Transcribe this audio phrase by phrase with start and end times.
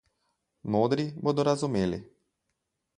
[0.75, 2.03] Modri bodo razumeli.